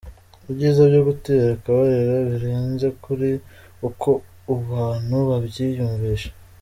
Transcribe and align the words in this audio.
Ibyiza 0.49 0.81
byo 0.91 1.01
gutera 1.07 1.47
akabariro 1.57 2.15
birenze 2.29 2.87
kure 3.03 3.31
uko 3.87 4.09
abantu 4.55 5.15
babyiyumvisha. 5.29 6.29